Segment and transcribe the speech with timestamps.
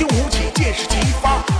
[0.00, 1.57] 英起见势齐发。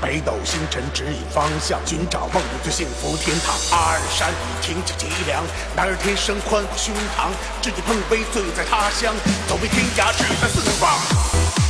[0.00, 3.54] 北斗星辰指引方向，寻找梦里最幸福天堂。
[3.70, 5.44] 阿尔山已挺起脊梁，
[5.76, 7.30] 男儿天生宽阔胸膛，
[7.62, 9.14] 志气碰杯醉在他乡，
[9.48, 11.61] 走遍天涯志在四方。